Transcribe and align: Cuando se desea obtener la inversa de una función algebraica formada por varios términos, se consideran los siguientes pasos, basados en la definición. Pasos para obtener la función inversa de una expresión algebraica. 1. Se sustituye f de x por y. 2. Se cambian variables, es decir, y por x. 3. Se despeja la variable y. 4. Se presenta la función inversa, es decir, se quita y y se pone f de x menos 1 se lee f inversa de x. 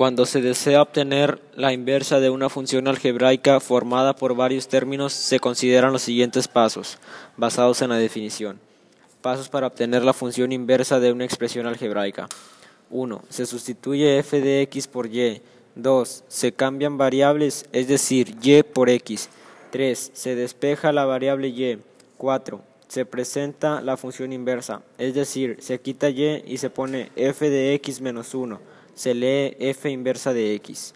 Cuando 0.00 0.24
se 0.24 0.40
desea 0.40 0.80
obtener 0.80 1.42
la 1.54 1.74
inversa 1.74 2.20
de 2.20 2.30
una 2.30 2.48
función 2.48 2.88
algebraica 2.88 3.60
formada 3.60 4.16
por 4.16 4.34
varios 4.34 4.66
términos, 4.66 5.12
se 5.12 5.40
consideran 5.40 5.92
los 5.92 6.00
siguientes 6.00 6.48
pasos, 6.48 6.96
basados 7.36 7.82
en 7.82 7.90
la 7.90 7.98
definición. 7.98 8.58
Pasos 9.20 9.50
para 9.50 9.66
obtener 9.66 10.02
la 10.02 10.14
función 10.14 10.52
inversa 10.52 11.00
de 11.00 11.12
una 11.12 11.26
expresión 11.26 11.66
algebraica. 11.66 12.30
1. 12.88 13.20
Se 13.28 13.44
sustituye 13.44 14.18
f 14.18 14.40
de 14.40 14.62
x 14.62 14.88
por 14.88 15.06
y. 15.06 15.42
2. 15.74 16.24
Se 16.28 16.52
cambian 16.52 16.96
variables, 16.96 17.66
es 17.70 17.86
decir, 17.86 18.36
y 18.40 18.62
por 18.62 18.88
x. 18.88 19.28
3. 19.70 20.12
Se 20.14 20.34
despeja 20.34 20.92
la 20.92 21.04
variable 21.04 21.48
y. 21.48 21.78
4. 22.16 22.62
Se 22.88 23.04
presenta 23.04 23.82
la 23.82 23.98
función 23.98 24.32
inversa, 24.32 24.80
es 24.96 25.12
decir, 25.12 25.58
se 25.60 25.78
quita 25.78 26.08
y 26.08 26.42
y 26.46 26.56
se 26.56 26.70
pone 26.70 27.10
f 27.16 27.50
de 27.50 27.74
x 27.74 28.00
menos 28.00 28.34
1 28.34 28.79
se 28.94 29.14
lee 29.14 29.56
f 29.58 29.88
inversa 29.88 30.32
de 30.32 30.54
x. 30.62 30.94